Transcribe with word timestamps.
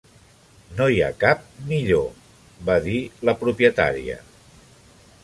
"No 0.77 0.85
hi 0.93 1.01
ha 1.01 1.09
cap 1.23 1.43
millor", 1.71 2.07
va 2.71 2.79
dir 2.87 2.97
la 3.31 3.37
propietària. 3.43 4.17